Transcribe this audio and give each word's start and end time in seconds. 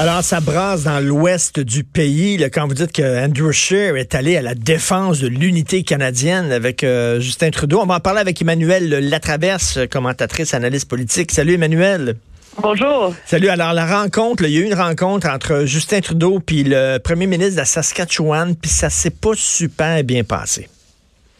Alors, 0.00 0.24
ça 0.24 0.40
brasse 0.40 0.84
dans 0.84 0.98
l'ouest 0.98 1.60
du 1.60 1.84
pays. 1.84 2.38
Là, 2.38 2.48
quand 2.48 2.66
vous 2.66 2.72
dites 2.72 2.90
que 2.90 3.22
Andrew 3.22 3.52
Scheer 3.52 3.98
est 3.98 4.14
allé 4.14 4.34
à 4.38 4.40
la 4.40 4.54
défense 4.54 5.20
de 5.20 5.28
l'unité 5.28 5.82
canadienne 5.82 6.52
avec 6.52 6.84
euh, 6.84 7.20
Justin 7.20 7.50
Trudeau, 7.50 7.80
on 7.82 7.84
va 7.84 7.96
en 7.96 8.00
parler 8.00 8.20
avec 8.20 8.40
Emmanuel 8.40 8.88
Latraverse, 9.10 9.80
commentatrice, 9.90 10.54
analyste 10.54 10.88
politique. 10.88 11.30
Salut 11.30 11.52
Emmanuel. 11.52 12.16
Bonjour. 12.62 13.14
Salut. 13.26 13.50
Alors, 13.50 13.74
la 13.74 13.84
rencontre, 13.84 14.44
il 14.44 14.52
y 14.52 14.56
a 14.56 14.60
eu 14.60 14.64
une 14.64 14.72
rencontre 14.72 15.28
entre 15.28 15.66
Justin 15.66 16.00
Trudeau 16.00 16.40
puis 16.40 16.64
le 16.64 16.96
premier 16.96 17.26
ministre 17.26 17.56
de 17.56 17.58
la 17.58 17.66
Saskatchewan, 17.66 18.56
puis 18.56 18.70
ça 18.70 18.88
s'est 18.88 19.10
pas 19.10 19.32
super 19.34 20.02
bien 20.02 20.24
passé. 20.24 20.70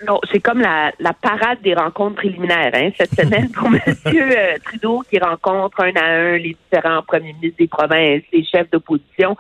Non, 0.07 0.19
c'est 0.31 0.41
comme 0.41 0.61
la, 0.61 0.93
parade 1.21 1.61
des 1.63 1.75
rencontres 1.75 2.17
préliminaires 2.17 2.71
hein, 2.75 2.91
cette 2.97 3.15
semaine 3.15 3.51
pour 3.51 3.69
M. 3.75 3.81
Euh, 4.07 4.57
Trudeau 4.65 5.03
qui 5.11 5.19
rencontre 5.19 5.81
un 5.81 5.95
à 5.97 6.05
un 6.05 6.37
les 6.39 6.57
différents 6.65 7.03
premiers 7.03 7.35
ministres 7.35 7.59
des 7.59 7.69
provinces, 7.69 8.23
les 8.33 8.45
chefs 8.45 8.71
d'opposition. 8.71 9.37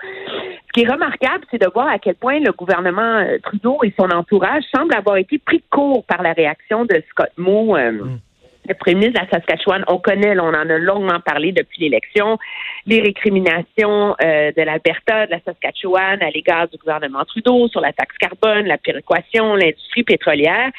Ce 0.66 0.72
qui 0.72 0.82
est 0.82 0.90
remarquable, 0.90 1.44
c'est 1.50 1.60
de 1.60 1.68
voir 1.72 1.88
à 1.88 1.98
quel 1.98 2.14
point 2.14 2.38
le 2.40 2.52
gouvernement 2.52 3.18
euh, 3.18 3.38
Trudeau 3.42 3.78
et 3.82 3.92
son 3.98 4.10
entourage 4.10 4.64
semblent 4.74 4.94
avoir 4.94 5.16
été 5.16 5.38
pris 5.38 5.58
de 5.58 5.64
court 5.70 6.04
par 6.04 6.22
la 6.22 6.32
réaction 6.32 6.84
de 6.84 7.02
Scott 7.10 7.30
Moe. 7.36 7.76
Euh, 7.76 7.92
mm 7.92 8.20
le 8.68 8.74
premier 8.74 8.96
ministre 8.96 9.20
de 9.20 9.26
la 9.26 9.30
Saskatchewan, 9.30 9.84
on 9.88 9.98
connaît, 9.98 10.38
on 10.38 10.48
en 10.48 10.54
a 10.54 10.78
longuement 10.78 11.20
parlé 11.20 11.52
depuis 11.52 11.80
l'élection, 11.80 12.38
les 12.86 13.00
récriminations 13.00 14.14
euh, 14.22 14.52
de 14.52 14.62
l'Alberta, 14.62 15.26
de 15.26 15.32
la 15.32 15.40
Saskatchewan 15.40 16.22
à 16.22 16.30
l'égard 16.30 16.68
du 16.68 16.76
gouvernement 16.76 17.24
Trudeau 17.24 17.68
sur 17.68 17.80
la 17.80 17.92
taxe 17.92 18.16
carbone, 18.18 18.66
la 18.66 18.78
péréquation, 18.78 19.54
l'industrie 19.54 20.04
pétrolière. 20.04 20.70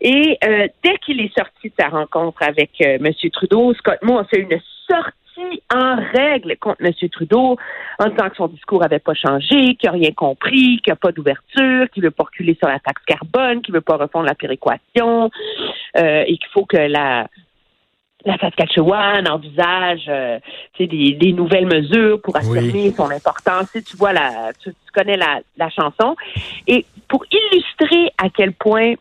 Et 0.00 0.38
euh, 0.44 0.68
dès 0.82 0.96
qu'il 0.98 1.20
est 1.20 1.36
sorti 1.36 1.68
de 1.68 1.74
sa 1.78 1.88
rencontre 1.88 2.42
avec 2.42 2.70
euh, 2.80 2.98
M. 3.04 3.12
Trudeau, 3.32 3.74
Scott 3.74 3.98
Moore 4.02 4.20
a 4.20 4.24
fait 4.24 4.40
une 4.40 4.60
sortie 4.88 5.23
en 5.72 5.96
règle 6.14 6.56
contre 6.58 6.84
M. 6.84 6.92
Trudeau 7.10 7.56
en 7.98 8.08
disant 8.08 8.28
que 8.28 8.36
son 8.36 8.48
discours 8.48 8.80
n'avait 8.80 8.98
pas 8.98 9.14
changé, 9.14 9.76
qu'il 9.76 9.90
n'a 9.90 9.92
rien 9.92 10.12
compris, 10.12 10.80
qu'il 10.82 10.90
n'y 10.90 10.92
a 10.92 10.96
pas 10.96 11.12
d'ouverture, 11.12 11.88
qu'il 11.92 12.02
ne 12.02 12.08
veut 12.08 12.10
pas 12.10 12.24
reculer 12.24 12.54
sur 12.54 12.68
la 12.68 12.78
taxe 12.78 13.02
carbone, 13.06 13.62
qu'il 13.62 13.72
ne 13.72 13.78
veut 13.78 13.82
pas 13.82 13.96
refondre 13.96 14.26
la 14.26 14.34
péréquation 14.34 15.30
euh, 15.96 16.24
et 16.26 16.36
qu'il 16.36 16.48
faut 16.52 16.64
que 16.64 16.76
la 16.76 17.26
la 18.24 18.38
Saskatchewan 18.38 19.28
envisage 19.28 20.06
euh, 20.08 20.38
des, 20.78 20.86
des, 20.86 21.32
nouvelles 21.32 21.66
mesures 21.66 22.20
pour 22.22 22.36
affirmer 22.36 22.90
son 22.92 23.10
importance. 23.10 23.66
Si 23.72 23.82
tu 23.84 23.96
vois 23.96 24.12
la, 24.12 24.52
tu, 24.62 24.72
connais 24.94 25.16
la, 25.16 25.40
la 25.56 25.68
chanson. 25.68 26.16
Et 26.66 26.86
pour 27.08 27.24
illustrer 27.30 28.12
à 28.18 28.30
quel 28.30 28.52
point 28.52 28.94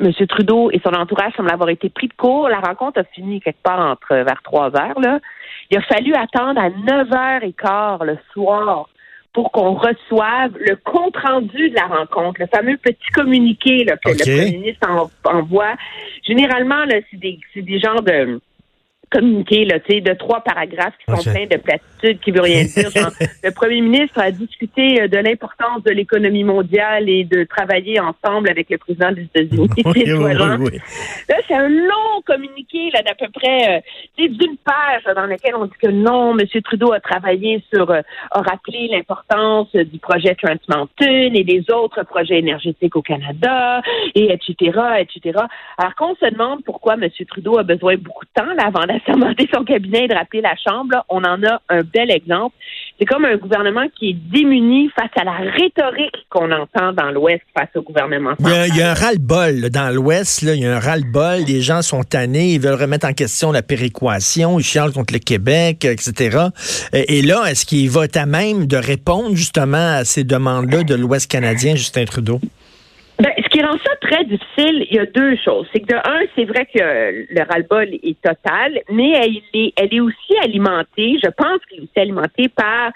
M. 0.00 0.12
Trudeau 0.26 0.70
et 0.70 0.80
son 0.84 0.94
entourage 0.94 1.32
semblent 1.36 1.52
avoir 1.52 1.68
été 1.68 1.88
pris 1.90 2.08
de 2.08 2.14
court. 2.14 2.48
La 2.48 2.60
rencontre 2.60 3.00
a 3.00 3.04
fini 3.04 3.40
quelque 3.40 3.62
part 3.62 3.80
entre 3.80 4.14
vers 4.14 4.40
trois 4.42 4.74
heures. 4.76 5.00
Là. 5.00 5.20
Il 5.70 5.78
a 5.78 5.82
fallu 5.82 6.14
attendre 6.14 6.60
à 6.60 6.70
9 6.70 7.12
heures 7.12 7.42
et 7.42 7.52
quart 7.52 8.04
le 8.04 8.18
soir 8.32 8.88
pour 9.32 9.52
qu'on 9.52 9.74
reçoive 9.74 10.52
le 10.58 10.76
compte 10.76 11.16
rendu 11.16 11.70
de 11.70 11.74
la 11.76 11.86
rencontre, 11.86 12.40
le 12.40 12.48
fameux 12.48 12.76
petit 12.78 13.10
communiqué 13.14 13.84
là, 13.84 13.96
que 13.96 14.10
le 14.10 14.16
Premier 14.16 14.58
ministre 14.58 14.88
envoie. 15.24 15.74
Généralement, 16.24 16.84
là, 16.84 16.96
c'est 17.10 17.16
des, 17.16 17.38
c'est 17.54 17.62
des 17.62 17.78
genres 17.78 18.02
de 18.02 18.40
communiqué 19.10 19.64
là, 19.64 19.78
de 19.78 20.14
trois 20.14 20.40
paragraphes 20.40 20.94
qui 20.98 21.14
sont 21.14 21.30
pleins 21.30 21.46
de 21.46 21.56
platitudes 21.56 22.20
qui 22.20 22.30
veut 22.30 22.42
rien 22.42 22.64
dire. 22.64 22.90
le 23.42 23.50
premier 23.50 23.80
ministre 23.80 24.18
a 24.18 24.30
discuté 24.30 25.02
euh, 25.02 25.08
de 25.08 25.18
l'importance 25.18 25.82
de 25.84 25.90
l'économie 25.90 26.44
mondiale 26.44 27.08
et 27.08 27.24
de 27.24 27.44
travailler 27.44 27.98
ensemble 28.00 28.48
avec 28.48 28.70
le 28.70 28.78
président 28.78 29.12
des 29.12 29.22
États-Unis. 29.22 29.68
là, 31.28 31.36
c'est 31.48 31.54
un 31.54 31.68
long 31.68 32.22
communiqué 32.24 32.90
là 32.92 33.02
d'à 33.02 33.14
peu 33.14 33.26
près 33.32 33.82
euh, 34.18 34.28
d'une 34.28 34.56
page 34.58 35.14
dans 35.14 35.26
lequel 35.26 35.54
on 35.56 35.66
dit 35.66 35.78
que 35.82 35.88
non, 35.88 36.38
M. 36.38 36.46
Trudeau 36.62 36.92
a 36.92 37.00
travaillé 37.00 37.62
sur, 37.72 37.90
euh, 37.90 38.00
a 38.30 38.40
rappelé 38.42 38.88
l'importance 38.90 39.72
du 39.72 39.98
projet 39.98 40.36
Trans 40.36 40.54
Mountain 40.68 41.34
et 41.34 41.44
des 41.44 41.64
autres 41.72 42.04
projets 42.04 42.38
énergétiques 42.38 42.94
au 42.94 43.02
Canada, 43.02 43.82
et 44.14 44.32
etc., 44.32 44.78
etc. 45.00 45.40
Alors 45.78 45.94
qu'on 45.96 46.14
se 46.14 46.30
demande 46.30 46.62
pourquoi 46.64 46.94
M. 46.94 47.08
Trudeau 47.28 47.58
a 47.58 47.62
besoin 47.62 47.94
de 47.94 48.00
beaucoup 48.00 48.24
de 48.24 48.30
temps 48.40 48.52
là, 48.54 48.66
avant 48.66 48.84
demander 49.06 49.48
son 49.52 49.64
cabinet 49.64 50.08
de 50.08 50.14
rappeler 50.14 50.40
la 50.40 50.54
Chambre, 50.56 51.04
on 51.08 51.22
en 51.24 51.42
a 51.42 51.60
un 51.68 51.82
bel 51.82 52.10
exemple. 52.10 52.54
C'est 52.98 53.06
comme 53.06 53.24
un 53.24 53.36
gouvernement 53.36 53.86
qui 53.98 54.10
est 54.10 54.12
démuni 54.14 54.90
face 54.90 55.10
à 55.16 55.24
la 55.24 55.32
rhétorique 55.32 56.26
qu'on 56.28 56.50
entend 56.50 56.92
dans 56.92 57.10
l'Ouest 57.10 57.42
face 57.56 57.70
au 57.74 57.82
gouvernement 57.82 58.34
Il 58.40 58.76
y 58.76 58.82
a, 58.82 58.90
un 58.90 58.94
ras-le-bol 58.94 59.70
dans 59.70 59.94
l'Ouest. 59.94 60.42
Il 60.42 60.60
y 60.60 60.66
a 60.66 60.76
un 60.76 60.78
ras-le-bol. 60.78 61.44
Les 61.48 61.62
gens 61.62 61.80
sont 61.80 62.02
tannés. 62.02 62.52
Ils 62.52 62.60
veulent 62.60 62.80
remettre 62.80 63.06
en 63.06 63.14
question 63.14 63.52
la 63.52 63.62
péréquation. 63.62 64.58
Ils 64.58 64.64
chialent 64.64 64.92
contre 64.92 65.14
le 65.14 65.18
Québec, 65.18 65.86
etc. 65.86 66.48
Et, 66.92 67.22
là, 67.22 67.44
est-ce 67.50 67.64
qu'il 67.64 67.88
va 67.88 68.02
à 68.14 68.26
même 68.26 68.66
de 68.66 68.76
répondre 68.76 69.34
justement 69.34 69.96
à 69.96 70.04
ces 70.04 70.24
demandes-là 70.24 70.82
de 70.82 70.94
l'Ouest 70.94 71.30
canadien, 71.30 71.76
Justin 71.76 72.04
Trudeau? 72.04 72.38
Ben, 73.18 73.32
ce 73.36 73.48
qui 73.48 73.62
rend 73.62 73.76
ça 73.84 73.89
très 74.10 74.24
difficile, 74.24 74.86
il 74.90 74.96
y 74.96 74.98
a 74.98 75.06
deux 75.06 75.36
choses. 75.36 75.66
C'est 75.72 75.80
que 75.80 75.94
de 75.94 75.96
un, 75.96 76.22
c'est 76.34 76.44
vrai 76.44 76.66
que 76.66 76.78
le 76.78 77.42
ras-le-bol 77.48 77.88
est 78.02 78.20
total, 78.20 78.80
mais 78.90 79.10
elle 79.10 79.36
est, 79.54 79.72
elle 79.76 79.94
est 79.94 80.00
aussi 80.00 80.36
alimentée, 80.42 81.16
je 81.22 81.30
pense 81.30 81.58
qu'elle 81.68 81.80
est 81.80 81.82
aussi 81.82 81.98
alimentée 81.98 82.48
par 82.48 82.90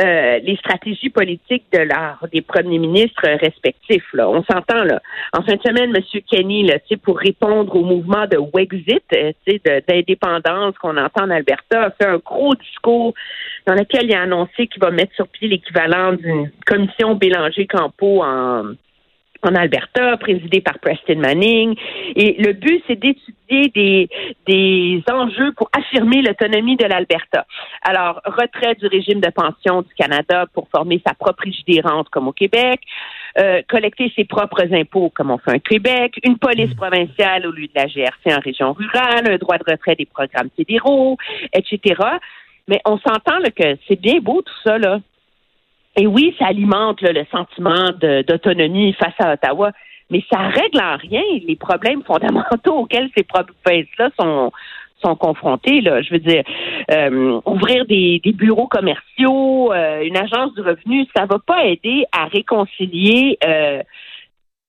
euh, 0.00 0.38
les 0.38 0.56
stratégies 0.56 1.10
politiques 1.10 1.64
de 1.72 1.80
leur, 1.80 2.24
des 2.32 2.42
premiers 2.42 2.78
ministres 2.78 3.28
respectifs. 3.28 4.06
Là. 4.14 4.28
On 4.28 4.42
s'entend 4.44 4.84
là. 4.84 5.02
En 5.32 5.42
fin 5.42 5.56
de 5.56 5.62
semaine, 5.62 5.92
M. 5.94 6.20
Kenny, 6.30 6.64
là, 6.64 6.76
pour 7.02 7.18
répondre 7.18 7.74
au 7.74 7.84
mouvement 7.84 8.26
de 8.26 8.38
Wexit, 8.54 9.04
euh, 9.14 9.32
d'indépendance 9.88 10.78
qu'on 10.78 10.96
entend 10.96 11.24
en 11.24 11.30
Alberta, 11.30 11.86
a 11.86 11.90
fait 11.90 12.06
un 12.06 12.18
gros 12.18 12.54
discours 12.54 13.14
dans 13.66 13.74
lequel 13.74 14.04
il 14.04 14.14
a 14.14 14.22
annoncé 14.22 14.66
qu'il 14.66 14.80
va 14.80 14.90
mettre 14.90 15.14
sur 15.14 15.28
pied 15.28 15.48
l'équivalent 15.48 16.12
d'une 16.12 16.50
commission 16.64 17.14
Bélanger-Campo 17.14 18.22
en 18.22 18.72
en 19.42 19.54
Alberta, 19.54 20.16
présidé 20.16 20.60
par 20.60 20.78
Preston 20.78 21.18
Manning. 21.18 21.74
Et 22.16 22.36
le 22.38 22.52
but, 22.52 22.82
c'est 22.86 22.98
d'étudier 22.98 23.68
des, 23.74 24.08
des 24.46 25.02
enjeux 25.10 25.52
pour 25.52 25.68
affirmer 25.76 26.22
l'autonomie 26.22 26.76
de 26.76 26.84
l'Alberta. 26.84 27.46
Alors, 27.82 28.20
retrait 28.24 28.74
du 28.76 28.86
régime 28.86 29.20
de 29.20 29.30
pension 29.30 29.82
du 29.82 29.92
Canada 29.94 30.46
pour 30.52 30.68
former 30.68 31.02
sa 31.06 31.14
propre 31.14 31.42
rente 31.82 32.08
comme 32.10 32.28
au 32.28 32.32
Québec, 32.32 32.80
euh, 33.38 33.62
collecter 33.68 34.12
ses 34.14 34.24
propres 34.24 34.72
impôts 34.72 35.10
comme 35.14 35.30
on 35.30 35.38
fait 35.38 35.56
au 35.56 35.60
Québec, 35.60 36.18
une 36.24 36.38
police 36.38 36.74
provinciale 36.74 37.46
au 37.46 37.50
lieu 37.50 37.66
de 37.66 37.72
la 37.74 37.86
GRC 37.86 38.34
en 38.34 38.40
région 38.40 38.72
rurale, 38.72 39.30
un 39.30 39.38
droit 39.38 39.58
de 39.58 39.64
retrait 39.70 39.96
des 39.96 40.06
programmes 40.06 40.50
fédéraux, 40.56 41.16
etc. 41.52 42.00
Mais 42.68 42.80
on 42.84 42.98
s'entend 42.98 43.38
que 43.56 43.76
c'est 43.88 44.00
bien 44.00 44.20
beau 44.20 44.42
tout 44.42 44.54
ça, 44.64 44.78
là. 44.78 45.00
Et 45.96 46.06
oui, 46.06 46.34
ça 46.38 46.46
alimente 46.46 47.02
le 47.02 47.24
sentiment 47.30 47.90
d'autonomie 48.00 48.94
face 48.94 49.14
à 49.18 49.34
Ottawa, 49.34 49.72
mais 50.10 50.24
ça 50.30 50.38
règle 50.38 50.80
en 50.80 50.96
rien 50.96 51.22
les 51.46 51.56
problèmes 51.56 52.02
fondamentaux 52.02 52.74
auxquels 52.74 53.10
ces 53.16 53.24
provinces-là 53.24 54.10
sont 54.18 54.52
sont 55.02 55.16
confrontés. 55.16 55.80
Là. 55.80 56.00
Je 56.02 56.12
veux 56.12 56.18
dire, 56.18 56.44
euh, 56.90 57.40
ouvrir 57.44 57.86
des, 57.86 58.20
bureaux 58.34 58.68
commerciaux, 58.68 59.72
euh, 59.72 60.02
une 60.02 60.16
agence 60.16 60.54
du 60.54 60.60
revenu, 60.60 61.06
ça 61.14 61.26
va 61.26 61.38
pas 61.44 61.64
aider 61.64 62.04
à 62.12 62.26
réconcilier 62.26 63.38
euh, 63.44 63.82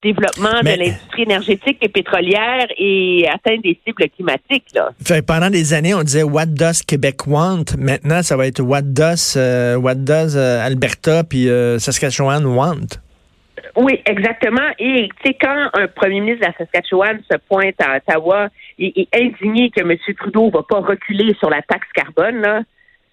développement 0.04 0.60
de 0.62 0.78
l'industrie 0.78 1.24
énergétique 1.24 1.78
et 1.82 1.90
pétrolière 1.90 2.68
et 2.78 3.28
atteindre 3.34 3.64
des 3.64 3.80
cibles 3.86 4.10
climatiques. 4.10 4.66
Là. 4.76 4.90
pendant 5.26 5.50
des 5.50 5.74
années, 5.74 5.94
on 5.94 6.04
disait 6.04 6.24
What 6.24 6.48
does 6.48 6.84
Québec 6.86 7.26
want? 7.26 7.66
Maintenant, 7.78 8.22
ça 8.22 8.36
va 8.36 8.48
être 8.48 8.62
What 8.62 8.82
does, 8.84 9.36
euh, 9.38 9.76
what 9.76 9.96
does 9.96 10.36
euh, 10.36 10.66
Alberta 10.66 11.24
puis 11.24 11.50
euh, 11.50 11.80
Saskatchewan 11.80 12.46
want? 12.46 13.00
Oui, 13.76 14.02
exactement. 14.06 14.70
Et 14.78 15.10
tu 15.24 15.30
sais, 15.30 15.38
quand 15.40 15.70
un 15.74 15.88
premier 15.88 16.20
ministre 16.20 16.42
de 16.42 16.52
la 16.52 16.58
Saskatchewan 16.58 17.22
se 17.32 17.38
pointe 17.50 17.76
à 17.80 17.98
Ottawa 17.98 18.50
et 18.78 19.02
est 19.02 19.16
indigné 19.16 19.72
que 19.72 19.82
M. 19.82 19.98
Trudeau 20.18 20.52
va 20.52 20.64
pas 20.64 20.80
reculer 20.80 21.34
sur 21.40 21.50
la 21.50 21.62
taxe 21.62 21.88
carbone, 21.96 22.42
là, 22.42 22.62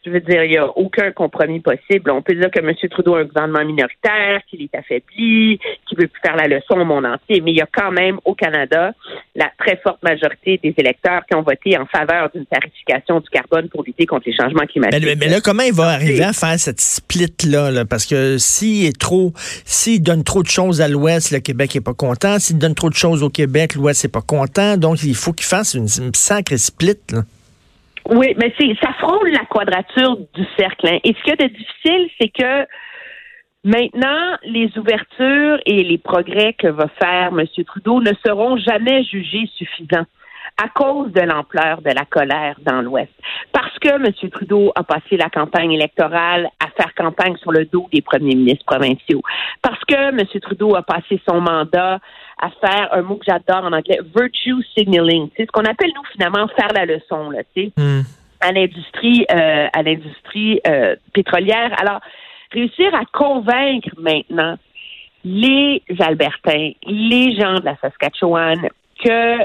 je 0.05 0.11
veux 0.11 0.21
dire, 0.21 0.45
il 0.45 0.51
n'y 0.51 0.57
a 0.57 0.67
aucun 0.67 1.13
compromis 1.13 1.61
possible. 1.61 2.11
On 2.11 2.23
peut 2.23 2.35
dire 2.35 2.51
que 2.51 2.61
M. 2.61 2.75
Trudeau 2.91 3.17
a 3.17 3.21
un 3.21 3.25
gouvernement 3.25 3.65
minoritaire, 3.65 4.41
qu'il 4.49 4.63
est 4.63 4.75
affaibli, 4.75 5.59
qu'il 5.91 5.99
veut 5.99 6.09
plus 6.09 6.21
faire 6.21 6.37
la 6.37 6.49
leçon 6.49 6.75
au 6.75 6.85
monde 6.85 7.05
entier, 7.05 7.41
mais 7.41 7.51
il 7.53 7.59
y 7.59 7.61
a 7.61 7.69
quand 7.71 7.91
même 7.91 8.19
au 8.25 8.35
Canada 8.35 8.93
la 9.35 9.51
très 9.59 9.77
forte 9.83 10.03
majorité 10.03 10.59
des 10.63 10.75
électeurs 10.77 11.23
qui 11.27 11.37
ont 11.37 11.43
voté 11.43 11.77
en 11.77 11.87
faveur 11.87 12.31
d'une 12.35 12.47
tarification 12.47 13.21
du 13.21 13.29
carbone 13.29 13.69
pour 13.69 13.85
lutter 13.85 14.07
contre 14.07 14.25
les 14.27 14.35
changements 14.35 14.67
climatiques. 14.67 15.19
Mais, 15.19 15.29
là, 15.29 15.41
comment 15.43 15.63
il 15.63 15.75
va 15.75 15.89
arriver 15.89 16.25
à 16.25 16.33
faire 16.33 16.59
cette 16.59 16.81
split-là? 16.81 17.85
Parce 17.85 18.07
que 18.07 18.39
s'il 18.39 18.87
est 18.87 18.99
trop, 18.99 19.33
s'il 19.65 20.03
donne 20.03 20.25
trop 20.25 20.43
de 20.43 20.49
choses 20.49 20.81
à 20.81 20.89
l'Ouest, 20.89 21.31
le 21.31 21.41
Québec 21.41 21.75
n'est 21.75 21.81
pas 21.81 21.95
content. 21.95 22.39
S'il 22.39 22.59
donne 22.59 22.75
trop 22.75 22.89
de 22.89 22.95
choses 22.95 23.23
au 23.23 23.31
Québec, 23.31 23.75
l'Ouest 23.75 24.05
n'est 24.05 24.11
pas 24.11 24.23
content. 24.23 24.77
Donc, 24.77 25.03
il 25.03 25.15
faut 25.15 25.33
qu'il 25.33 25.47
fasse 25.47 25.75
une, 25.75 25.89
une 26.01 26.15
sacrée 26.15 26.59
split. 26.59 26.99
Là. 27.13 27.23
Oui, 28.09 28.35
mais 28.39 28.53
c'est 28.59 28.75
ça 28.83 28.93
frôle 28.99 29.31
la 29.31 29.45
quadrature 29.49 30.17
du 30.35 30.45
cercle. 30.59 30.89
Hein. 30.89 30.99
Et 31.05 31.15
ce 31.15 31.23
qui 31.23 31.31
est 31.31 31.49
de 31.49 31.49
difficile, 31.49 32.09
c'est 32.21 32.29
que 32.29 32.67
maintenant, 33.65 34.37
les 34.45 34.71
ouvertures 34.79 35.59
et 35.67 35.83
les 35.83 35.99
progrès 35.99 36.55
que 36.55 36.69
va 36.69 36.89
faire 37.01 37.29
M. 37.29 37.45
Trudeau 37.67 38.01
ne 38.01 38.13
seront 38.25 38.57
jamais 38.57 39.05
jugés 39.05 39.49
suffisants. 39.57 40.07
à 40.63 40.69
cause 40.69 41.11
de 41.13 41.21
l'ampleur 41.23 41.81
de 41.81 41.91
la 41.91 42.05
colère 42.05 42.57
dans 42.61 42.83
l'Ouest. 42.83 43.13
Parce 43.51 43.79
que 43.79 43.89
M. 43.89 44.31
Trudeau 44.31 44.73
a 44.75 44.83
passé 44.83 45.17
la 45.17 45.31
campagne 45.31 45.73
électorale 45.73 46.51
à 46.63 46.69
faire 46.77 46.93
campagne 46.95 47.37
sur 47.39 47.51
le 47.51 47.65
dos 47.65 47.89
des 47.91 48.03
premiers 48.03 48.35
ministres 48.35 48.67
provinciaux. 48.67 49.23
Parce 49.63 49.83
que 49.87 49.95
M. 49.95 50.21
Trudeau 50.43 50.75
a 50.77 50.83
passé 50.83 51.19
son 51.27 51.41
mandat 51.41 51.99
à 52.41 52.51
faire 52.61 52.89
un 52.93 53.03
mot 53.03 53.17
que 53.17 53.25
j'adore 53.27 53.65
en 53.65 53.73
anglais, 53.73 54.01
virtue 54.15 54.63
signaling. 54.77 55.31
C'est 55.37 55.47
ce 55.47 55.53
qu'on 55.53 55.65
appelle, 55.65 55.93
nous, 55.95 56.05
finalement, 56.13 56.47
faire 56.49 56.73
la 56.75 56.85
leçon, 56.85 57.31
là, 57.31 57.43
tu 57.55 57.65
sais. 57.65 57.73
Hmm. 57.77 58.03
à 58.41 58.53
l'industrie 58.53 59.27
euh, 59.31 59.67
à 59.73 59.83
l'industrie 59.83 60.61
euh, 60.67 60.97
pétrolière. 61.15 61.73
Alors, 61.81 62.01
réussir 62.53 62.95
à 62.95 63.05
convaincre 63.13 63.91
maintenant 63.99 64.57
les 65.25 65.83
Albertains, 65.99 66.73
les 66.87 67.35
gens 67.37 67.57
de 67.57 67.65
la 67.65 67.77
Saskatchewan, 67.77 68.69
que 69.05 69.39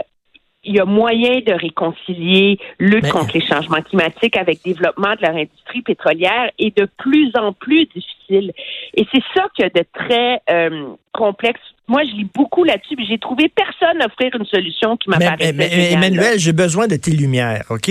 il 0.65 0.75
y 0.75 0.79
a 0.79 0.85
moyen 0.85 1.39
de 1.45 1.53
réconcilier 1.53 2.59
lutte 2.79 3.07
contre 3.09 3.31
les 3.33 3.45
changements 3.45 3.81
climatiques 3.81 4.35
avec 4.35 4.63
développement 4.63 5.15
de 5.15 5.21
leur 5.21 5.35
industrie 5.35 5.81
pétrolière 5.81 6.51
est 6.59 6.75
de 6.77 6.87
plus 6.97 7.31
en 7.35 7.53
plus 7.53 7.85
difficile. 7.85 8.51
Et 8.95 9.05
c'est 9.13 9.21
ça 9.35 9.45
qui 9.55 9.61
est 9.61 9.75
de 9.75 9.85
très 9.93 10.41
euh, 10.49 10.87
complexe. 11.13 11.59
Moi, 11.87 12.01
je 12.03 12.15
lis 12.15 12.27
beaucoup 12.33 12.63
là-dessus, 12.63 12.95
mais 12.97 13.05
j'ai 13.05 13.19
trouvé 13.19 13.47
personne 13.47 14.01
offrir 14.03 14.31
une 14.33 14.45
solution 14.45 14.97
qui 14.97 15.07
m'apparaissait. 15.09 15.53
Mais, 15.53 15.69
mais, 15.69 15.91
Emmanuel, 15.91 16.39
j'ai 16.39 16.51
besoin 16.51 16.87
de 16.87 16.95
tes 16.95 17.11
lumières, 17.11 17.63
OK? 17.69 17.89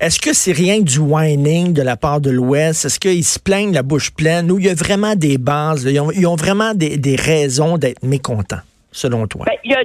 Est-ce 0.00 0.18
que 0.18 0.32
c'est 0.32 0.52
rien 0.52 0.80
du 0.80 0.98
whining 0.98 1.72
de 1.72 1.82
la 1.82 1.96
part 1.96 2.20
de 2.20 2.30
l'Ouest? 2.30 2.86
Est-ce 2.86 2.98
qu'ils 2.98 3.24
se 3.24 3.38
plaignent 3.38 3.72
la 3.72 3.84
bouche 3.84 4.10
pleine 4.10 4.50
ou 4.50 4.58
il 4.58 4.66
y 4.66 4.68
a 4.68 4.74
vraiment 4.74 5.14
des 5.14 5.38
bases? 5.38 5.84
Ils 5.84 6.26
ont, 6.26 6.36
vraiment 6.36 6.74
des, 6.74 7.16
raisons 7.16 7.78
d'être 7.78 8.02
mécontents, 8.02 8.62
selon 8.90 9.28
toi? 9.28 9.44
Ben, 9.46 9.54
il 9.64 9.70
y 9.70 9.74
a 9.74 9.84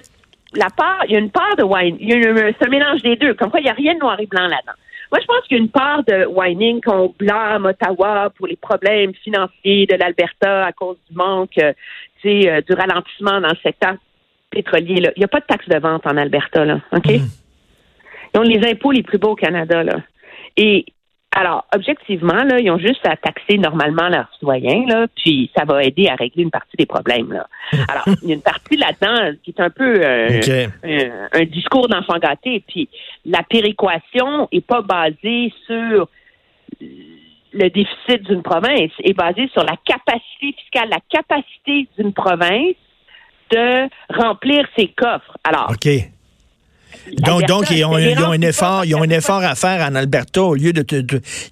la 0.56 0.70
part, 0.70 1.04
il 1.08 1.14
y 1.14 1.16
a 1.16 1.20
une 1.20 1.32
part 1.32 1.56
de 1.58 1.64
whining. 1.64 1.98
Il 2.00 2.10
y 2.10 2.14
a 2.14 2.30
un, 2.30 2.70
mélange 2.70 3.02
des 3.02 3.16
deux. 3.16 3.34
Comme 3.34 3.52
quoi, 3.52 3.60
il 3.60 3.64
n'y 3.64 3.70
a 3.70 3.74
rien 3.74 3.94
de 3.94 4.00
noir 4.00 4.20
et 4.20 4.26
blanc 4.26 4.48
là-dedans. 4.48 4.74
Moi, 5.12 5.20
je 5.22 5.26
pense 5.26 5.42
qu'il 5.48 5.58
y 5.58 5.60
a 5.60 5.64
une 5.64 5.70
part 5.70 6.04
de 6.04 6.26
whining 6.26 6.82
qu'on 6.82 7.14
blâme 7.18 7.66
Ottawa 7.66 8.32
pour 8.36 8.48
les 8.48 8.56
problèmes 8.56 9.14
financiers 9.24 9.86
de 9.86 9.96
l'Alberta 9.96 10.66
à 10.66 10.72
cause 10.72 10.98
du 11.10 11.16
manque, 11.16 11.58
euh, 11.60 11.74
euh, 12.26 12.62
du 12.62 12.74
ralentissement 12.74 13.40
dans 13.40 13.50
le 13.50 13.58
secteur 13.62 13.96
pétrolier. 14.50 14.96
Là. 14.96 15.12
Il 15.16 15.20
n'y 15.20 15.26
a 15.26 15.28
pas 15.28 15.42
de 15.42 15.46
taxe 15.46 15.70
de 15.70 15.78
vente 15.78 16.08
en 16.08 16.18
Alberta, 16.18 16.66
là. 16.66 16.80
OK? 16.92 17.06
Mm. 17.06 17.28
Ils 18.34 18.40
ont 18.40 18.42
les 18.42 18.68
impôts 18.68 18.92
les 18.92 19.04
plus 19.04 19.18
beaux 19.18 19.32
au 19.32 19.36
Canada, 19.36 19.84
là. 19.84 19.98
Et 20.58 20.86
alors, 21.38 21.66
objectivement, 21.76 22.44
là, 22.46 22.60
ils 22.60 22.72
ont 22.72 22.80
juste 22.80 23.06
à 23.06 23.18
taxer 23.18 23.58
normalement 23.58 24.08
leurs 24.08 24.32
citoyens, 24.34 24.86
là, 24.88 25.06
puis 25.18 25.52
ça 25.56 25.66
va 25.66 25.84
aider 25.84 26.08
à 26.08 26.16
régler 26.16 26.44
une 26.44 26.50
partie 26.50 26.78
des 26.78 26.86
problèmes. 26.86 27.34
Là. 27.34 27.48
Alors, 27.90 28.06
il 28.24 28.30
y 28.30 28.32
a 28.32 28.36
une 28.36 28.42
partie 28.42 28.78
là-dedans 28.78 29.38
qui 29.44 29.52
est 29.52 29.60
un 29.60 29.70
peu 29.70 30.00
euh, 30.02 30.68
un, 31.34 31.44
discours 31.44 31.90
d'enfant 31.90 32.18
gâté, 32.20 32.64
puis 32.66 32.88
la 33.26 33.44
péréquation 33.44 34.48
est 34.54 34.66
pas 34.66 34.82
basée 34.82 35.52
sur 35.68 36.08
le 36.80 37.70
déficit 37.70 38.24
d'une 38.24 38.42
province, 38.42 38.92
est 39.04 39.14
basée 39.14 39.50
sur 39.52 39.64
la 39.64 39.76
capacité 39.86 40.56
fiscale, 40.58 40.90
la 40.90 41.02
capacité 41.10 41.90
d'une 41.98 42.14
province 42.14 42.76
de 43.52 43.90
remplir 44.10 44.66
ses 44.78 44.88
coffres. 44.88 45.38
Alors, 45.44 45.68
donc, 47.14 47.44
donc 47.44 47.70
ils, 47.72 47.86
ont, 47.86 47.96
un 47.96 48.42
effort, 48.42 48.86
ils 48.86 48.96
ont 48.96 49.04
un 49.04 49.10
effort 49.10 49.44
à 49.44 49.56
faire 49.56 49.86
en 49.88 49.96
Alberta 49.96 50.42
au 50.42 50.56
lieu 50.56 50.74
de, 50.74 50.84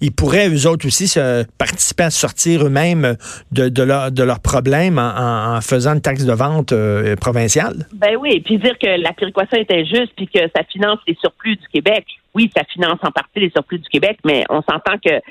ils 0.02 0.12
pourraient 0.12 0.50
eux 0.50 0.68
autres 0.68 0.88
aussi 0.88 1.08
se, 1.08 1.46
participer 1.58 2.04
à 2.04 2.10
sortir 2.10 2.66
eux-mêmes 2.66 3.16
de, 3.52 3.70
de, 3.70 3.84
leur, 3.84 4.12
de 4.12 4.24
leurs 4.24 4.40
problèmes 4.40 5.00
en, 5.00 5.60
faisant 5.62 5.94
une 5.94 6.02
taxe 6.02 6.26
de 6.26 6.34
vente 6.34 6.72
euh, 6.72 7.16
provinciale. 7.16 7.88
Ben 7.94 8.16
oui, 8.20 8.42
puis 8.42 8.58
dire 8.58 8.78
que 8.80 9.02
la 9.02 9.14
péréquation 9.14 9.58
est 9.58 9.72
injuste 9.72 10.12
puis 10.16 10.28
que 10.28 10.40
ça 10.56 10.64
finance 10.72 11.00
les 11.08 11.16
surplus 11.20 11.56
du 11.56 11.68
Québec. 11.72 12.06
Oui, 12.36 12.50
ça 12.56 12.64
finance 12.66 13.00
en 13.04 13.12
partie 13.12 13.40
les 13.40 13.52
surplus 13.52 13.80
du 13.80 13.90
Québec, 13.90 14.18
mais 14.26 14.44
on 14.50 14.62
s'entend 14.64 14.98
que 15.04 15.22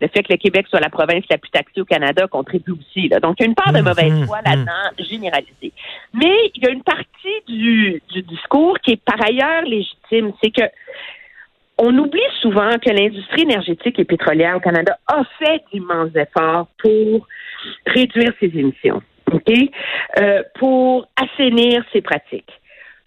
le 0.00 0.08
fait 0.08 0.22
que 0.22 0.32
le 0.32 0.38
Québec 0.38 0.66
soit 0.68 0.80
la 0.80 0.88
province 0.88 1.24
la 1.30 1.38
plus 1.38 1.50
taxée 1.50 1.80
au 1.80 1.84
Canada 1.84 2.26
contribue 2.26 2.72
aussi. 2.72 3.08
Là. 3.08 3.20
Donc, 3.20 3.36
il 3.38 3.42
y 3.42 3.46
a 3.46 3.48
une 3.48 3.54
part 3.54 3.72
de 3.72 3.80
mauvaise 3.80 4.12
mhm. 4.12 4.26
foi 4.26 4.38
là-dedans, 4.44 4.72
généralisée. 4.98 5.72
Mais 6.14 6.50
il 6.54 6.64
y 6.64 6.66
a 6.66 6.70
une 6.70 6.82
partie 6.82 7.08
du, 7.46 8.02
discours 8.22 8.78
qui 8.80 8.92
est 8.92 9.04
par 9.04 9.22
ailleurs 9.24 9.62
légitime, 9.62 10.32
c'est 10.42 10.50
que 10.50 10.64
on 11.78 11.96
oublie 11.96 12.20
souvent 12.42 12.78
que 12.78 12.90
l'industrie 12.90 13.42
énergétique 13.42 13.98
et 13.98 14.04
pétrolière 14.04 14.56
au 14.56 14.60
Canada 14.60 14.98
a 15.06 15.22
fait 15.38 15.62
d'immenses 15.72 16.14
efforts 16.14 16.66
pour 16.78 17.26
réduire 17.86 18.32
ses 18.38 18.46
émissions, 18.46 19.02
euh, 20.18 20.42
pour 20.58 21.08
assainir 21.16 21.82
ses 21.92 22.02
pratiques. 22.02 22.52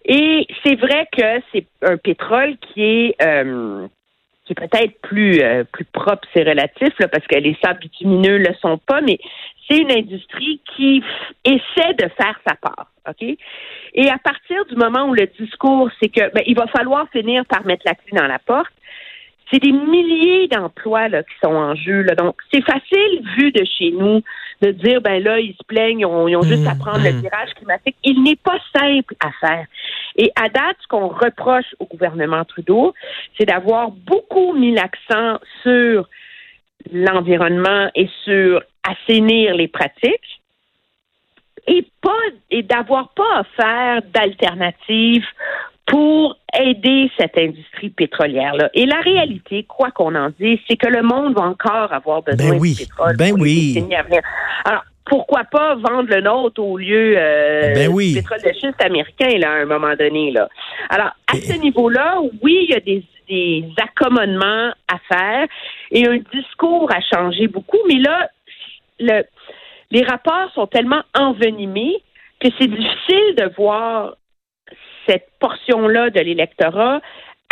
Et 0.04 0.46
c'est 0.64 0.74
vrai 0.74 1.06
que 1.16 1.40
c'est 1.52 1.66
un 1.82 1.96
pétrole 1.96 2.56
qui 2.58 2.82
est 2.82 3.22
euh, 3.22 3.86
qui 4.44 4.54
peut-être 4.54 5.00
plus 5.00 5.40
euh, 5.40 5.64
plus 5.64 5.84
propre, 5.84 6.26
c'est 6.34 6.42
relatif 6.42 6.90
parce 6.98 7.26
que 7.26 7.38
les 7.38 7.56
sables 7.64 7.80
bitumineux 7.80 8.38
le 8.38 8.52
sont 8.60 8.78
pas, 8.78 9.00
mais 9.00 9.18
c'est 9.68 9.78
une 9.78 9.92
industrie 9.92 10.60
qui 10.76 11.02
essaie 11.44 11.94
de 11.94 12.08
faire 12.16 12.38
sa 12.46 12.54
part, 12.56 12.92
ok? 13.08 13.22
Et 13.94 14.10
à 14.10 14.18
partir 14.18 14.64
du 14.66 14.76
moment 14.76 15.06
où 15.08 15.14
le 15.14 15.26
discours, 15.38 15.90
c'est 16.00 16.08
que 16.08 16.32
ben, 16.32 16.42
il 16.46 16.56
va 16.56 16.66
falloir 16.68 17.08
finir 17.10 17.44
par 17.46 17.64
mettre 17.64 17.82
la 17.86 17.94
clé 17.94 18.18
dans 18.18 18.26
la 18.26 18.38
porte, 18.38 18.72
c'est 19.52 19.60
des 19.60 19.72
milliers 19.72 20.48
d'emplois 20.48 21.08
là, 21.08 21.22
qui 21.22 21.34
sont 21.42 21.54
en 21.54 21.74
jeu. 21.74 22.02
Là. 22.02 22.14
Donc, 22.14 22.36
c'est 22.52 22.64
facile, 22.64 23.22
vu 23.36 23.52
de 23.52 23.64
chez 23.64 23.90
nous, 23.92 24.22
de 24.62 24.70
dire, 24.70 25.00
ben 25.00 25.22
là, 25.22 25.38
ils 25.38 25.52
se 25.52 25.64
plaignent, 25.66 26.00
ils 26.00 26.06
ont, 26.06 26.42
juste 26.42 26.66
à 26.66 26.74
mmh, 26.74 26.78
prendre 26.78 27.04
le 27.04 27.12
mmh. 27.12 27.20
virage 27.20 27.50
climatique. 27.56 27.96
Il 28.04 28.22
n'est 28.22 28.36
pas 28.36 28.58
simple 28.76 29.14
à 29.20 29.30
faire. 29.46 29.66
Et 30.16 30.32
à 30.36 30.48
date, 30.48 30.76
ce 30.80 30.88
qu'on 30.88 31.08
reproche 31.08 31.74
au 31.78 31.86
gouvernement 31.86 32.44
Trudeau, 32.44 32.94
c'est 33.38 33.46
d'avoir 33.46 33.90
beaucoup 33.90 34.54
mis 34.54 34.74
l'accent 34.74 35.38
sur 35.62 36.08
l'environnement 36.92 37.90
et 37.94 38.08
sur 38.24 38.62
assainir 38.88 39.54
les 39.54 39.68
pratiques 39.68 40.40
et 41.66 41.86
pas 42.02 42.10
et 42.50 42.62
d'avoir 42.62 43.10
pas 43.10 43.38
à 43.38 43.44
faire 43.56 44.02
d'alternatives 44.12 45.26
pour 45.86 46.36
aider 46.58 47.10
cette 47.18 47.36
industrie 47.36 47.90
pétrolière-là. 47.90 48.70
Et 48.74 48.86
la 48.86 49.00
réalité, 49.00 49.64
quoi 49.64 49.90
qu'on 49.90 50.14
en 50.14 50.30
dise, 50.40 50.58
c'est 50.68 50.76
que 50.76 50.88
le 50.88 51.02
monde 51.02 51.34
va 51.34 51.42
encore 51.42 51.92
avoir 51.92 52.22
besoin 52.22 52.50
ben 52.50 52.58
oui. 52.58 52.72
de 52.72 52.78
pétrole 52.78 53.16
ben 53.16 53.32
oui. 53.38 53.84
Alors, 54.64 54.84
pourquoi 55.04 55.44
pas 55.44 55.74
vendre 55.74 56.08
le 56.08 56.22
nôtre 56.22 56.62
au 56.62 56.78
lieu 56.78 57.14
euh, 57.18 57.74
ben 57.74 57.88
oui. 57.92 58.14
du 58.14 58.22
pétrole 58.22 58.40
de 58.42 58.52
schiste 58.54 58.82
américain 58.82 59.36
là, 59.38 59.50
à 59.50 59.56
un 59.56 59.66
moment 59.66 59.94
donné. 59.94 60.30
Là. 60.30 60.48
Alors, 60.88 61.10
à 61.26 61.36
ce 61.36 61.60
niveau-là, 61.60 62.18
oui, 62.42 62.66
il 62.68 62.70
y 62.70 62.74
a 62.74 62.80
des, 62.80 63.04
des 63.28 63.64
accommodements 63.82 64.72
à 64.88 64.98
faire 65.06 65.46
et 65.90 66.06
un 66.06 66.18
discours 66.32 66.90
a 66.90 67.00
changé 67.14 67.46
beaucoup, 67.46 67.78
mais 67.86 67.98
là, 67.98 68.30
le, 69.04 69.24
les 69.90 70.02
rapports 70.02 70.50
sont 70.54 70.66
tellement 70.66 71.02
envenimés 71.14 72.02
que 72.40 72.48
c'est 72.58 72.68
difficile 72.68 73.34
de 73.36 73.50
voir 73.56 74.16
cette 75.06 75.28
portion-là 75.38 76.10
de 76.10 76.20
l'électorat 76.20 77.00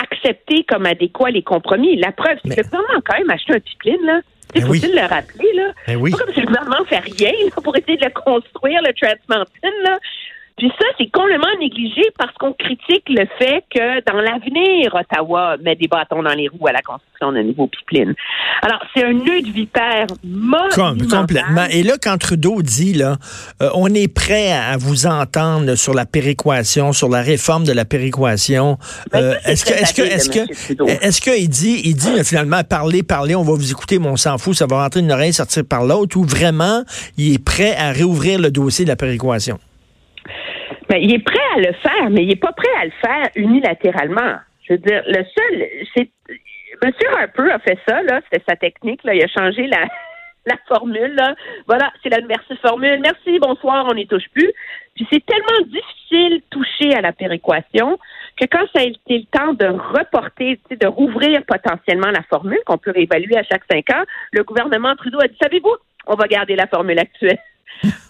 accepter 0.03 0.65
comme 0.65 0.87
adéquat 0.87 1.31
les 1.31 1.43
compromis. 1.43 1.97
La 1.97 2.13
preuve, 2.13 2.39
c'est 2.45 2.55
que 2.55 2.61
le 2.61 2.65
gouvernement 2.65 2.99
a 2.99 3.03
quand 3.05 3.19
même 3.19 3.31
acheté 3.31 3.55
un 3.55 3.61
pipeline, 3.61 4.05
là. 4.05 4.21
Il 4.55 4.61
ben 4.61 4.67
faut-il 4.67 4.95
le 4.95 5.07
rappeler, 5.07 5.53
là? 5.55 5.97
Oui. 5.97 6.11
Pas 6.11 6.19
comme 6.19 6.35
si 6.35 6.41
le 6.41 6.47
gouvernement 6.47 6.81
ne 6.81 6.85
fait 6.85 6.99
rien 6.99 7.33
pour 7.63 7.77
essayer 7.77 7.97
de 7.97 8.05
le 8.05 8.11
construire, 8.11 8.81
le 8.83 8.93
Trans 8.93 9.15
Mountain, 9.29 9.71
là. 9.85 9.99
Puis 10.63 10.71
ça, 10.79 10.87
c'est 10.97 11.11
complètement 11.11 11.59
négligé 11.59 12.03
parce 12.17 12.33
qu'on 12.39 12.53
critique 12.53 13.03
le 13.09 13.27
fait 13.37 13.65
que 13.75 14.01
dans 14.09 14.21
l'avenir, 14.21 14.95
Ottawa 14.95 15.57
met 15.61 15.75
des 15.75 15.89
bâtons 15.89 16.23
dans 16.23 16.35
les 16.35 16.47
roues 16.47 16.69
à 16.69 16.71
la 16.71 16.83
construction 16.83 17.33
d'un 17.33 17.43
nouveau 17.43 17.67
pipeline. 17.67 18.15
Alors, 18.63 18.79
c'est 18.95 19.03
un 19.03 19.13
nœud 19.13 19.43
de 19.43 19.51
vipère 19.51 20.07
Comme, 20.73 21.05
complètement. 21.09 21.65
Et 21.69 21.83
là, 21.83 21.95
quand 22.01 22.17
Trudeau 22.17 22.63
dit, 22.63 22.93
là, 22.93 23.17
euh, 23.61 23.71
on 23.75 23.93
est 23.93 24.07
prêt 24.07 24.53
à 24.53 24.77
vous 24.77 25.07
entendre 25.07 25.75
sur 25.75 25.95
la 25.95 26.07
péréquation, 26.07 26.93
sur 26.93 27.09
la 27.09 27.23
réforme 27.23 27.65
de 27.65 27.73
la 27.73 27.85
péréquation, 27.85 28.79
ben, 29.11 29.19
euh, 29.21 29.35
est-ce 29.45 29.65
que, 29.65 29.73
est-ce 29.73 29.93
que, 29.93 30.03
est-ce 30.03 30.31
que, 30.31 31.05
est-ce 31.05 31.21
qu'il 31.21 31.49
dit, 31.49 31.83
il 31.87 31.97
dit 31.97 32.23
finalement, 32.23 32.63
parlez, 32.63 33.03
parlez, 33.03 33.35
on 33.35 33.43
va 33.43 33.55
vous 33.55 33.73
écouter, 33.73 33.99
mais 33.99 34.07
on 34.07 34.17
s'en 34.17 34.39
fout, 34.39 34.55
ça 34.55 34.67
va 34.67 34.85
rentrer 34.85 35.01
une 35.01 35.11
oreille, 35.11 35.33
sortir 35.33 35.65
par 35.69 35.83
l'autre, 35.83 36.17
ou 36.17 36.23
vraiment, 36.23 36.85
il 37.19 37.35
est 37.35 37.45
prêt 37.45 37.75
à 37.77 37.91
réouvrir 37.91 38.39
le 38.39 38.53
dossier 38.53 38.85
de 38.85 38.91
la 38.91 38.97
péréquation? 38.97 39.59
Ben, 40.93 40.99
il 41.03 41.15
est 41.15 41.25
prêt 41.25 41.41
à 41.57 41.59
le 41.59 41.73
faire, 41.73 42.11
mais 42.11 42.23
il 42.23 42.29
n'est 42.29 42.37
pas 42.37 42.53
prêt 42.53 42.69
à 42.79 42.85
le 42.85 42.91
faire 42.91 43.31
unilatéralement. 43.35 44.35
Je 44.69 44.75
veux 44.75 44.79
dire, 44.79 45.03
le 45.07 45.25
seul, 45.25 45.67
c'est 45.97 46.11
Monsieur 46.85 47.09
Harper 47.17 47.51
a 47.51 47.59
fait 47.61 47.79
ça, 47.89 48.03
là, 48.03 48.21
c'était 48.25 48.45
sa 48.47 48.57
technique, 48.57 49.03
là, 49.03 49.15
il 49.15 49.23
a 49.23 49.27
changé 49.27 49.67
la, 49.69 49.87
la 50.47 50.57
formule, 50.69 51.15
là. 51.15 51.35
Voilà, 51.67 51.91
c'est 52.03 52.11
la 52.11 52.21
merci 52.21 52.55
formule. 52.59 53.01
Merci, 53.01 53.39
bonsoir, 53.39 53.87
on 53.91 53.95
n'y 53.95 54.07
touche 54.07 54.29
plus. 54.35 54.53
Puis 54.95 55.09
c'est 55.11 55.25
tellement 55.25 55.67
difficile 55.67 56.43
toucher 56.51 56.95
à 56.95 57.01
la 57.01 57.13
péréquation 57.13 57.99
que 58.39 58.45
quand 58.45 58.67
ça 58.75 58.83
a 58.83 58.85
été 58.85 59.17
le 59.17 59.39
temps 59.39 59.55
de 59.55 59.69
reporter, 59.69 60.61
de 60.71 60.87
rouvrir 60.87 61.43
potentiellement 61.47 62.11
la 62.11 62.23
formule 62.25 62.61
qu'on 62.67 62.77
peut 62.77 62.93
réévaluer 62.95 63.39
à 63.39 63.45
chaque 63.45 63.65
cinq 63.73 63.89
ans, 63.97 64.03
le 64.33 64.45
gouvernement 64.45 64.95
Trudeau 64.97 65.21
a 65.23 65.29
dit, 65.29 65.39
savez-vous, 65.43 65.75
on 66.07 66.17
va 66.17 66.27
garder 66.27 66.55
la 66.55 66.67
formule 66.67 66.99
actuelle. 66.99 67.39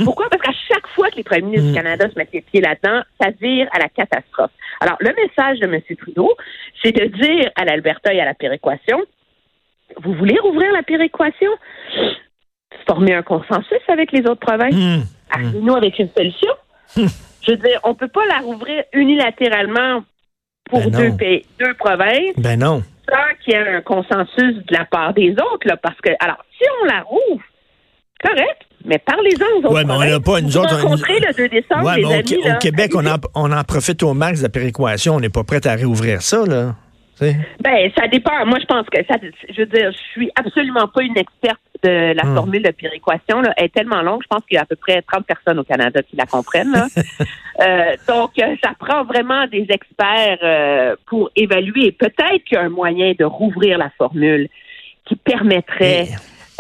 Pourquoi? 0.05 0.29
Parce 0.29 0.43
qu'à 0.43 0.53
chaque 0.69 0.87
fois 0.89 1.11
que 1.11 1.17
les 1.17 1.25
premiers 1.25 1.43
ministres 1.43 1.67
du 1.67 1.73
mm. 1.73 1.77
Canada 1.77 2.11
se 2.11 2.19
mettent 2.19 2.33
les 2.33 2.43
pieds 2.43 2.61
là-dedans, 2.61 3.03
ça 3.21 3.31
vire 3.41 3.69
à 3.73 3.79
la 3.79 3.89
catastrophe. 3.89 4.51
Alors, 4.81 4.97
le 5.01 5.15
message 5.15 5.61
de 5.61 5.67
M. 5.67 5.81
Trudeau, 5.97 6.35
c'est 6.83 6.93
de 6.93 7.05
dire 7.07 7.51
à 7.57 7.65
l'Alberta 7.65 8.13
et 8.13 8.21
à 8.21 8.25
la 8.25 8.35
péréquation, 8.35 9.01
vous 10.03 10.15
voulez 10.15 10.39
rouvrir 10.39 10.73
la 10.73 10.83
péréquation? 10.83 11.51
Former 12.87 13.15
un 13.15 13.23
consensus 13.23 13.81
avec 13.89 14.13
les 14.13 14.21
autres 14.21 14.41
provinces? 14.41 14.75
Mm. 14.75 15.03
Arrivez-nous 15.31 15.75
avec 15.75 15.99
une 15.99 16.09
solution? 16.09 16.53
Je 16.97 17.51
veux 17.51 17.57
dire, 17.57 17.81
on 17.85 17.91
ne 17.91 17.95
peut 17.95 18.09
pas 18.09 18.27
la 18.27 18.39
rouvrir 18.39 18.85
unilatéralement 18.93 20.05
pour 20.71 20.81
ben 20.81 20.91
deux 20.91 21.17
pays, 21.17 21.45
deux 21.59 21.75
provinces. 21.75 22.35
Ben 22.39 22.59
non. 22.59 22.83
Sans 23.11 23.35
qu'il 23.43 23.55
y 23.55 23.57
ait 23.57 23.69
un 23.69 23.81
consensus 23.81 24.55
de 24.55 24.73
la 24.73 24.85
part 24.85 25.13
des 25.13 25.33
autres, 25.33 25.67
là, 25.67 25.77
parce 25.77 26.01
que, 26.01 26.11
alors, 26.21 26.45
si 26.57 26.65
on 26.81 26.85
la 26.87 27.01
rouvre, 27.03 27.43
correct, 28.23 28.63
mais 28.85 28.99
parlez-en 28.99 29.59
aux 29.59 29.67
autres. 29.67 29.75
Oui, 29.75 29.83
mais 29.87 29.93
on 29.93 30.01
n'a 30.01 30.21
pas, 30.21 30.41
nous 30.41 30.57
autres. 30.57 30.81
Rencontré 30.81 31.21
le 31.21 31.35
2 31.35 31.49
décembre, 31.49 31.85
ouais, 31.85 32.03
mais 32.03 32.15
amis, 32.15 32.37
au, 32.37 32.59
Québec, 32.59 32.93
on 32.95 33.07
en, 33.07 33.17
on 33.35 33.53
en 33.53 33.65
profite 33.65 34.03
au 34.03 34.15
max 34.15 34.41
de 34.41 34.45
la 34.45 34.49
péréquation. 34.49 35.17
On 35.17 35.21
n'est 35.21 35.29
pas 35.29 35.45
prêt 35.45 35.67
à 35.67 35.75
réouvrir 35.75 36.23
ça, 36.23 36.45
là. 36.47 36.75
Ben, 37.21 37.91
ça 37.97 38.09
dépend. 38.09 38.45
Moi, 38.47 38.59
je 38.61 38.67
pense 38.67 38.87
que 38.89 38.99
ça, 39.09 39.17
je 39.49 39.61
veux 39.61 39.67
dire, 39.67 39.93
je 39.93 40.13
suis 40.13 40.31
absolument 40.35 40.89
pas 40.89 41.03
une 41.03 41.17
experte 41.17 41.61
de 41.83 42.15
la 42.15 42.25
hmm. 42.25 42.35
formule 42.35 42.63
de 42.63 42.71
péréquation. 42.71 43.41
Là. 43.41 43.53
Elle 43.57 43.67
est 43.67 43.75
tellement 43.75 44.03
longue, 44.03 44.23
je 44.23 44.29
pense 44.29 44.45
qu'il 44.47 44.55
y 44.57 44.59
a 44.59 44.63
à 44.63 44.67
peu 44.67 44.77
près 44.77 45.03
30 45.03 45.27
personnes 45.27 45.59
au 45.59 45.65
Canada 45.65 46.03
qui 46.03 46.17
la 46.17 46.27
comprennent. 46.27 46.75
euh, 47.61 47.93
donc, 48.09 48.31
euh, 48.39 48.57
ça 48.63 48.73
prend 48.79 49.05
vraiment 49.05 49.47
des 49.47 49.67
experts 49.69 50.39
euh, 50.43 50.97
pour 51.07 51.31
évaluer. 51.37 51.93
Peut-être 51.93 52.45
qu'il 52.45 52.57
y 52.57 52.57
a 52.57 52.63
un 52.63 52.71
moyen 52.71 53.15
de 53.19 53.25
rouvrir 53.25 53.79
la 53.79 53.91
formule 53.99 54.49
qui 55.05 55.17
permettrait 55.17 56.09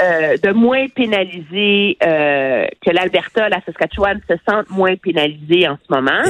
euh, 0.02 0.36
de 0.36 0.52
moins 0.52 0.88
pénaliser, 0.88 1.96
que 2.00 2.90
l'Alberta, 2.90 3.48
la 3.48 3.60
Saskatchewan 3.64 4.20
se 4.28 4.34
sentent 4.48 4.70
moins 4.70 4.96
pénalisés 4.96 5.68
en 5.68 5.76
ce 5.76 5.94
moment. 5.94 6.22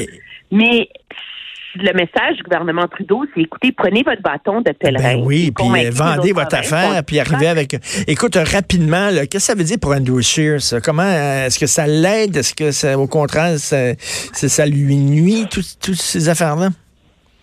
Mais 0.50 0.88
le 1.76 1.92
message 1.94 2.36
du 2.36 2.42
gouvernement 2.42 2.86
Trudeau, 2.86 3.24
c'est 3.34 3.42
écoutez, 3.42 3.72
prenez 3.72 4.02
votre 4.02 4.20
bâton 4.22 4.60
de 4.60 4.72
pèlerin. 4.72 5.16
Ben 5.16 5.22
oui, 5.24 5.50
puis 5.50 5.66
euh, 5.66 5.90
vendez 5.90 6.32
votre 6.32 6.56
affaire, 6.56 7.02
puis 7.04 7.18
arrivez 7.18 7.48
avec. 7.48 7.76
Écoute, 8.06 8.36
rapidement, 8.36 9.08
qu'est-ce 9.10 9.28
que 9.30 9.38
ça 9.38 9.54
veut 9.54 9.64
dire 9.64 9.78
pour 9.80 9.92
Andrew 9.92 10.20
Shears? 10.20 10.80
Comment 10.84 11.02
euh, 11.02 11.46
est-ce 11.46 11.58
que 11.58 11.66
ça 11.66 11.86
l'aide? 11.86 12.36
Est-ce 12.36 12.54
que 12.54 12.70
ça, 12.70 12.98
au 12.98 13.06
contraire, 13.06 13.58
ça, 13.58 13.94
ça 13.96 14.66
lui 14.66 14.96
nuit, 14.96 15.46
toutes 15.50 15.94
ces 15.94 16.28
affaires-là? 16.28 16.68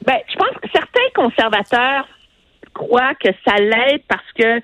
Ben, 0.05 0.17
je 0.31 0.37
pense 0.37 0.55
que 0.61 0.69
certains 0.71 1.09
conservateurs 1.15 2.07
croient 2.73 3.15
que 3.15 3.29
ça 3.45 3.55
l'aide 3.57 4.01
parce 4.07 4.31
que 4.37 4.61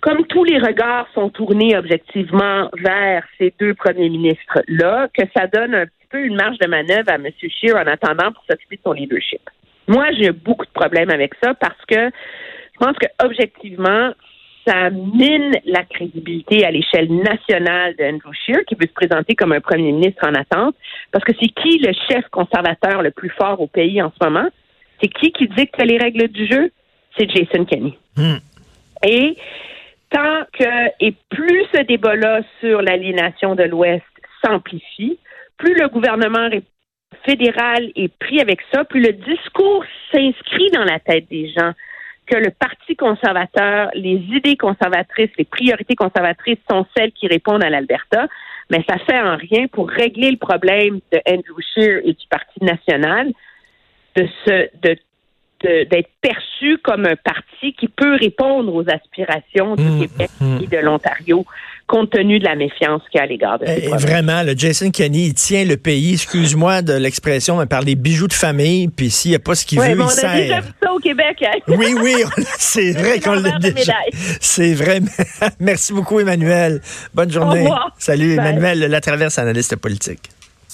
comme 0.00 0.26
tous 0.26 0.44
les 0.44 0.58
regards 0.58 1.08
sont 1.14 1.30
tournés 1.30 1.76
objectivement 1.76 2.70
vers 2.78 3.24
ces 3.38 3.52
deux 3.58 3.74
premiers 3.74 4.08
ministres-là, 4.08 5.08
que 5.12 5.24
ça 5.36 5.46
donne 5.46 5.74
un 5.74 5.86
peu 6.10 6.24
une 6.24 6.36
marge 6.36 6.58
de 6.58 6.68
manœuvre 6.68 7.08
à 7.08 7.14
M. 7.14 7.26
Scheer 7.38 7.74
en 7.74 7.86
attendant 7.86 8.32
pour 8.32 8.44
s'occuper 8.48 8.76
de 8.76 8.82
son 8.84 8.92
leadership. 8.92 9.40
Moi, 9.88 10.06
j'ai 10.18 10.30
beaucoup 10.30 10.64
de 10.64 10.70
problèmes 10.70 11.10
avec 11.10 11.32
ça 11.42 11.54
parce 11.54 11.84
que 11.86 12.10
je 12.74 12.84
pense 12.84 12.96
que 12.98 13.06
objectivement, 13.24 14.12
ça 14.66 14.90
mine 14.90 15.52
la 15.64 15.84
crédibilité 15.84 16.64
à 16.64 16.70
l'échelle 16.70 17.08
nationale 17.10 17.94
d'Andrew 17.96 18.32
Scheer, 18.32 18.64
qui 18.66 18.74
veut 18.74 18.88
se 18.88 18.92
présenter 18.92 19.34
comme 19.34 19.52
un 19.52 19.60
premier 19.60 19.92
ministre 19.92 20.26
en 20.26 20.34
attente, 20.34 20.74
parce 21.12 21.24
que 21.24 21.32
c'est 21.40 21.48
qui 21.48 21.78
le 21.78 21.92
chef 22.08 22.26
conservateur 22.30 23.02
le 23.02 23.12
plus 23.12 23.30
fort 23.30 23.60
au 23.60 23.68
pays 23.68 24.02
en 24.02 24.10
ce 24.10 24.24
moment? 24.24 24.48
C'est 25.00 25.08
qui 25.08 25.30
qui 25.32 25.46
dicte 25.48 25.80
les 25.82 25.98
règles 25.98 26.28
du 26.28 26.46
jeu? 26.46 26.70
C'est 27.16 27.30
Jason 27.30 27.64
Kenney. 27.64 27.96
Hmm. 28.16 28.38
Et 29.06 29.36
tant 30.10 30.44
que, 30.52 30.88
et 31.00 31.14
plus 31.30 31.66
ce 31.74 31.82
débat-là 31.82 32.40
sur 32.60 32.82
l'aliénation 32.82 33.54
de 33.54 33.64
l'Ouest 33.64 34.04
s'amplifie, 34.44 35.18
plus 35.56 35.74
le 35.74 35.88
gouvernement 35.88 36.48
fédéral 37.24 37.90
est 37.94 38.12
pris 38.18 38.40
avec 38.40 38.60
ça, 38.72 38.84
plus 38.84 39.00
le 39.00 39.12
discours 39.12 39.84
s'inscrit 40.12 40.70
dans 40.72 40.84
la 40.84 40.98
tête 41.00 41.28
des 41.28 41.50
gens 41.50 41.72
que 42.26 42.36
le 42.36 42.50
Parti 42.50 42.96
conservateur, 42.96 43.90
les 43.94 44.16
idées 44.16 44.56
conservatrices, 44.56 45.30
les 45.38 45.44
priorités 45.44 45.94
conservatrices 45.94 46.58
sont 46.68 46.84
celles 46.96 47.12
qui 47.12 47.28
répondent 47.28 47.62
à 47.62 47.70
l'Alberta, 47.70 48.26
mais 48.70 48.84
ça 48.88 48.98
fait 48.98 49.20
en 49.20 49.36
rien 49.36 49.68
pour 49.68 49.88
régler 49.88 50.32
le 50.32 50.36
problème 50.36 51.00
de 51.12 51.20
Andrew 51.28 51.60
Scheer 51.74 52.00
et 52.04 52.12
du 52.12 52.26
Parti 52.28 52.62
national 52.62 53.32
de 54.16 54.26
se 54.44 54.68
de 54.82 54.96
d'être 55.62 56.10
perçu 56.20 56.78
comme 56.82 57.06
un 57.06 57.16
parti 57.16 57.72
qui 57.78 57.88
peut 57.88 58.16
répondre 58.16 58.74
aux 58.74 58.84
aspirations 58.88 59.74
du 59.74 59.84
mmh, 59.84 60.00
Québec 60.00 60.30
mmh. 60.40 60.58
et 60.62 60.66
de 60.66 60.78
l'Ontario 60.78 61.44
compte 61.86 62.10
tenu 62.10 62.38
de 62.38 62.44
la 62.44 62.56
méfiance 62.56 63.02
qu'il 63.10 63.18
y 63.18 63.20
a 63.20 63.24
à 63.24 63.26
l'égard 63.26 63.58
de 63.58 63.66
ces 63.66 63.84
eh, 63.84 63.96
Vraiment, 63.96 64.42
le 64.42 64.54
Jason 64.56 64.90
Kenney, 64.90 65.26
il 65.26 65.34
tient 65.34 65.64
le 65.64 65.76
pays, 65.76 66.14
excuse-moi 66.14 66.82
de 66.82 66.94
l'expression, 66.94 67.58
mais 67.58 67.66
par 67.66 67.82
les 67.82 67.94
bijoux 67.94 68.26
de 68.26 68.32
famille, 68.32 68.88
puis 68.88 69.10
s'il 69.10 69.30
n'y 69.30 69.36
a 69.36 69.38
pas 69.38 69.54
ce 69.54 69.64
qu'il 69.64 69.80
veut, 69.80 69.90
il 69.90 70.08
sert. 70.10 70.30
On 70.30 70.34
a 70.34 70.40
déjà 70.40 70.60
vu 70.60 70.72
ça 70.82 70.92
au 70.92 70.98
Québec. 70.98 71.44
Hein? 71.44 71.58
Oui, 71.76 71.94
oui, 72.00 72.14
c'est 72.58 72.92
vrai 72.92 73.20
qu'on 73.20 73.34
l'a 73.34 73.58
déjà. 73.58 73.94
C'est 74.40 74.74
vrai. 74.74 75.00
Merci 75.60 75.92
beaucoup, 75.92 76.18
Emmanuel. 76.18 76.80
Bonne 77.14 77.30
journée. 77.30 77.68
Salut, 77.98 78.32
Emmanuel, 78.32 78.80
la 78.80 79.00
traverse 79.00 79.38
analyste 79.38 79.76
politique. 79.76 80.30